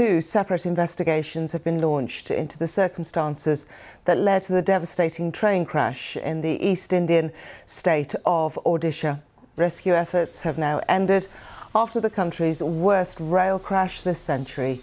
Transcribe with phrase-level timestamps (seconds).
[0.00, 3.66] Two separate investigations have been launched into the circumstances
[4.06, 7.30] that led to the devastating train crash in the East Indian
[7.66, 9.20] state of Odisha.
[9.56, 11.28] Rescue efforts have now ended
[11.74, 14.80] after the country's worst rail crash this century.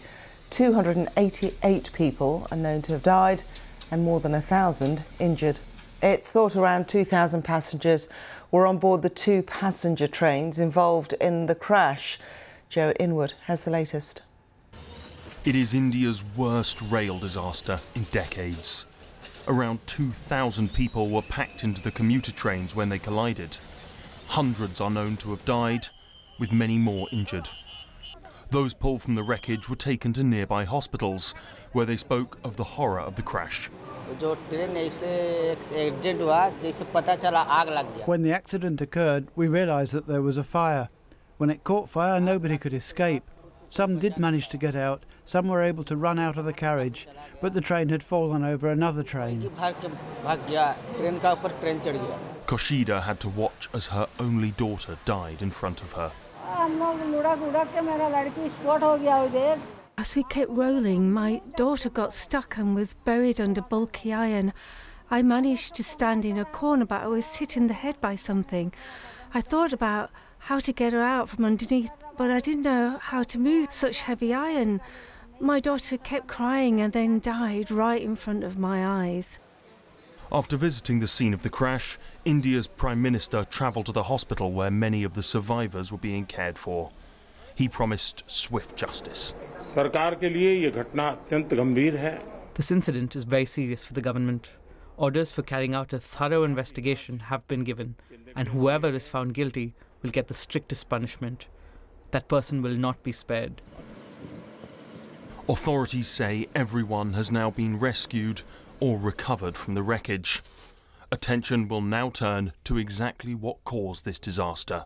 [0.52, 3.42] 288 people are known to have died
[3.90, 5.62] and more than 1,000 injured.
[6.00, 8.08] It's thought around 2,000 passengers
[8.52, 12.20] were on board the two passenger trains involved in the crash.
[12.70, 14.22] Joe Inwood has the latest.
[15.48, 18.86] It is India's worst rail disaster in decades.
[19.48, 23.58] Around 2,000 people were packed into the commuter trains when they collided.
[24.28, 25.88] Hundreds are known to have died,
[26.38, 27.50] with many more injured.
[28.50, 31.34] Those pulled from the wreckage were taken to nearby hospitals,
[31.72, 33.68] where they spoke of the horror of the crash.
[38.06, 40.90] When the accident occurred, we realised that there was a fire.
[41.38, 43.24] When it caught fire, nobody could escape.
[43.70, 47.08] Some did manage to get out, some were able to run out of the carriage,
[47.42, 49.50] but the train had fallen over another train.
[52.46, 56.12] Koshida had to watch as her only daughter died in front of her.
[59.98, 64.54] As we kept rolling, my daughter got stuck and was buried under bulky iron.
[65.10, 68.16] I managed to stand in a corner, but I was hit in the head by
[68.16, 68.74] something.
[69.34, 73.24] I thought about how to get her out from underneath, but I didn't know how
[73.24, 74.82] to move such heavy iron.
[75.40, 79.40] My daughter kept crying and then died right in front of my eyes.
[80.32, 84.72] After visiting the scene of the crash, India's Prime Minister travelled to the hospital where
[84.72, 86.92] many of the survivors were being cared for.
[87.56, 89.34] He promised swift justice.
[92.56, 94.50] This incident is very serious for the government.
[94.98, 97.96] Orders for carrying out a thorough investigation have been given,
[98.36, 101.48] and whoever is found guilty will get the strictest punishment.
[102.12, 103.62] That person will not be spared.
[105.50, 108.42] Authorities say everyone has now been rescued
[108.80, 110.42] or recovered from the wreckage.
[111.12, 114.86] Attention will now turn to exactly what caused this disaster.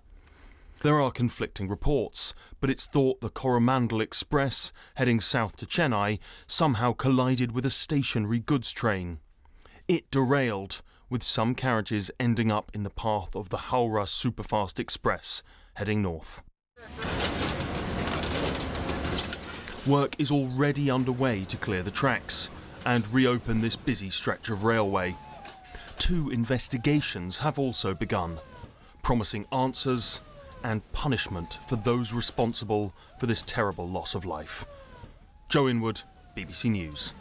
[0.83, 6.93] There are conflicting reports, but it's thought the Coromandel Express, heading south to Chennai, somehow
[6.93, 9.19] collided with a stationary goods train.
[9.87, 15.43] It derailed, with some carriages ending up in the path of the Howrah Superfast Express,
[15.75, 16.41] heading north.
[19.87, 22.49] Work is already underway to clear the tracks
[22.85, 25.15] and reopen this busy stretch of railway.
[25.97, 28.37] Two investigations have also begun,
[29.01, 30.21] promising answers
[30.63, 34.65] and punishment for those responsible for this terrible loss of life.
[35.49, 36.03] Joe Inwood,
[36.37, 37.13] BBC News.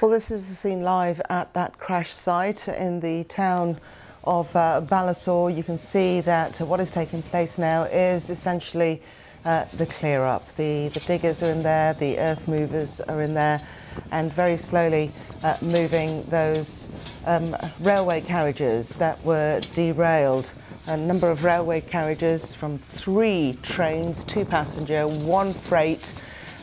[0.00, 3.78] Well, this is the scene live at that crash site in the town
[4.24, 5.54] of uh, Balasore.
[5.56, 9.02] You can see that what is taking place now is essentially
[9.44, 10.54] uh, the clear up.
[10.56, 13.62] The, the diggers are in there, the earth movers are in there,
[14.10, 15.12] and very slowly
[15.42, 16.88] uh, moving those
[17.24, 20.54] um, railway carriages that were derailed.
[20.86, 26.14] A number of railway carriages from three trains, two passenger, one freight.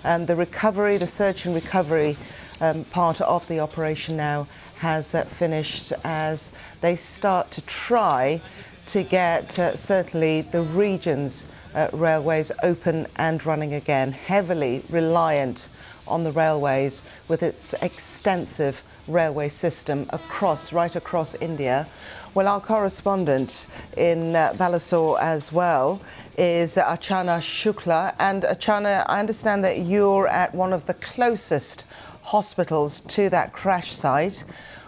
[0.03, 2.17] Um, the recovery, the search and recovery
[2.61, 6.51] um, part of the operation now has uh, finished as
[6.81, 8.41] they start to try
[8.87, 15.69] to get uh, certainly the region's uh, railways open and running again, heavily reliant
[16.07, 21.87] on the railways with its extensive railway system across, right across India.
[22.33, 23.67] Well, our correspondent
[23.97, 26.01] in uh, Balasore as well
[26.37, 28.15] is Archana Shukla.
[28.19, 31.83] And Archana, I understand that you're at one of the closest
[32.25, 34.43] hospitals to that crash site.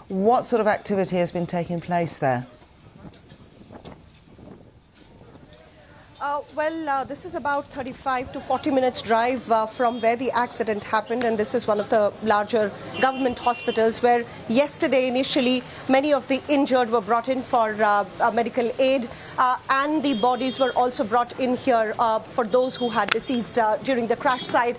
[0.07, 2.47] What sort of activity has been taking place there?
[6.19, 10.31] Uh, well, uh, this is about 35 to 40 minutes drive uh, from where the
[10.31, 16.11] accident happened, and this is one of the larger government hospitals where yesterday, initially, many
[16.11, 19.07] of the injured were brought in for uh, medical aid,
[19.37, 23.59] uh, and the bodies were also brought in here uh, for those who had deceased
[23.83, 24.77] during the crash site.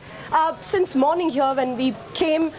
[0.60, 2.50] since morning here, when we came,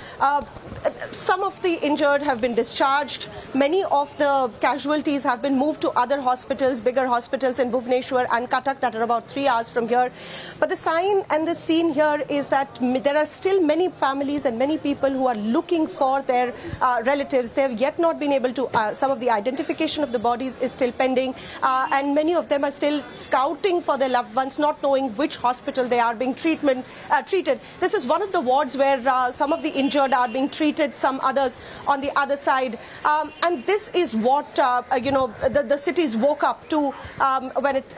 [1.12, 3.28] some of the injured have been discharged.
[3.54, 8.50] Many of the casualties have been moved to other hospitals, bigger hospitals in Bhubaneswar and
[8.78, 10.12] That are about three hours from here.
[10.60, 14.60] But the sign and the scene here is that there are still many families and
[14.60, 17.54] many people who are looking for their uh, relatives.
[17.54, 20.58] They have yet not been able to, uh, some of the identification of the bodies
[20.62, 21.34] is still pending.
[21.64, 25.38] Uh, and many of them are still scouting for their loved ones, not knowing which
[25.38, 27.60] hospital they are being treatment, uh, treated.
[27.80, 30.96] This is one of the wards where uh, some of the injured are being treated,
[30.96, 32.78] some others on the other side.
[33.04, 37.50] Um, and this is what, uh, you know, the, the cities woke up to um,
[37.60, 37.96] when it,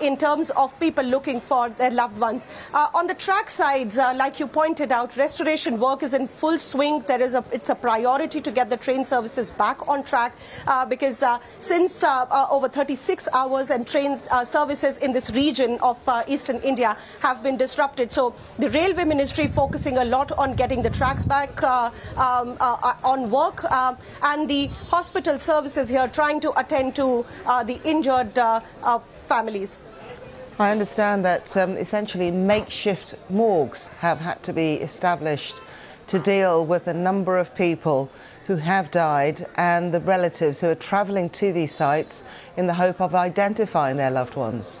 [0.00, 2.48] in in terms of people looking for their loved ones.
[2.72, 6.56] Uh, on the track sides, uh, like you pointed out, restoration work is in full
[6.56, 7.00] swing.
[7.08, 10.36] There is a, it's a priority to get the train services back on track
[10.68, 15.80] uh, because uh, since uh, uh, over 36 hours and train services in this region
[15.80, 18.12] of eastern India have been disrupted.
[18.12, 22.56] So the railway ministry focusing a lot on getting the tracks back um,
[23.12, 23.64] on work
[24.22, 27.26] and the hospital services here trying to attend to
[27.66, 28.38] the injured
[29.26, 29.80] families.
[30.56, 35.60] I understand that um, essentially makeshift morgues have had to be established
[36.06, 38.08] to deal with a number of people
[38.46, 42.22] who have died and the relatives who are travelling to these sites
[42.56, 44.78] in the hope of identifying their loved ones.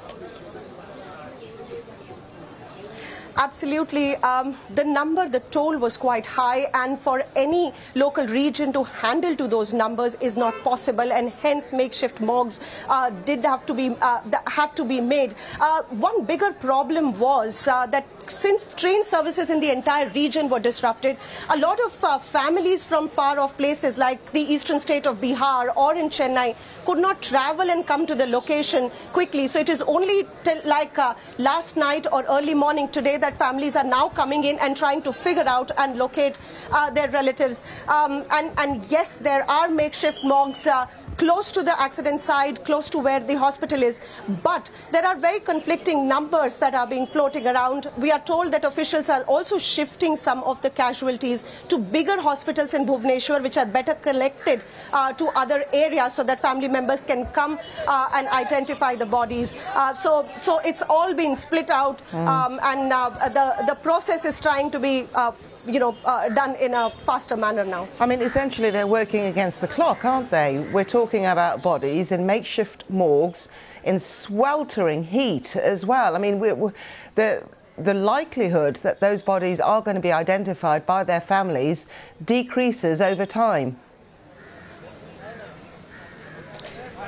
[3.36, 4.14] Absolutely.
[4.16, 9.34] Um, the number, the toll was quite high, and for any local region to handle
[9.34, 13.96] to those numbers is not possible, and hence makeshift morgues uh, did have to be
[14.00, 15.34] uh, had to be made.
[15.60, 20.60] Uh, one bigger problem was uh, that since train services in the entire region were
[20.60, 21.16] disrupted,
[21.50, 25.76] a lot of uh, families from far off places like the eastern state of Bihar
[25.76, 26.54] or in Chennai
[26.86, 29.48] could not travel and come to the location quickly.
[29.48, 30.26] So it is only
[30.64, 34.76] like uh, last night or early morning today that families are now coming in and
[34.76, 36.38] trying to figure out and locate
[36.70, 37.64] uh, their relatives.
[37.88, 40.86] Um, and, and yes, there are makeshift morgues uh,
[41.16, 44.00] close to the accident site, close to where the hospital is.
[44.42, 47.90] But there are very conflicting numbers that are being floating around.
[47.98, 52.74] We are told that officials are also shifting some of the casualties to bigger hospitals
[52.74, 54.62] in Bhubaneswar, which are better collected
[54.92, 59.56] uh, to other areas so that family members can come uh, and identify the bodies.
[59.74, 62.26] Uh, so, so it's all being split out, mm.
[62.26, 65.32] um, and uh, the the process is trying to be uh,
[65.66, 67.88] you know, uh, done in a faster manner now.
[68.00, 70.58] I mean, essentially they're working against the clock, aren't they?
[70.72, 73.48] We're talking about bodies in makeshift morgues
[73.82, 76.16] in sweltering heat as well.
[76.16, 76.72] I mean, we're, we're,
[77.14, 77.46] the
[77.76, 81.88] the likelihood that those bodies are going to be identified by their families
[82.24, 83.76] decreases over time.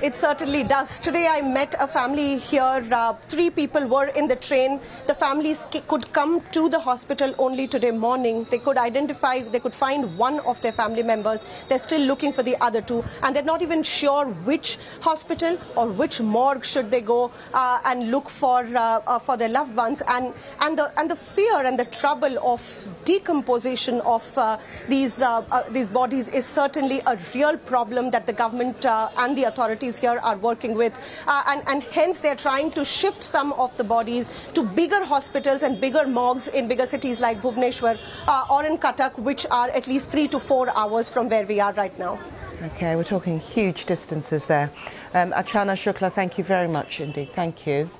[0.02, 0.98] It certainly does.
[0.98, 2.86] Today I met a family here.
[2.92, 4.78] Uh, three people were in the train.
[5.06, 8.46] The families could come to the hospital only today morning.
[8.50, 11.46] They could identify, they could find one of their family members.
[11.70, 13.04] They're still looking for the other two.
[13.22, 18.10] And they're not even sure which hospital or which morgue should they go uh, and
[18.10, 20.02] look for uh, uh for their loved ones.
[20.08, 22.60] And, and, the, and the fear and the trouble of
[23.06, 24.58] decomposition of uh,
[24.88, 29.85] these, uh, these bodies is certainly a real problem that the government and the authorities
[29.86, 30.92] authorities here are working with.
[31.26, 35.62] Uh, and, and hence they're trying to shift some of the bodies to bigger hospitals
[35.62, 39.86] and bigger morgues in bigger cities like Bhubaneswar uh, or in Cuttack, which are at
[39.86, 42.18] least three to four hours from where we are right now.
[42.62, 44.70] Okay, we're talking huge distances there.
[45.12, 47.32] Um, Archana Shukla, thank you very much indeed.
[47.34, 47.90] Thank you.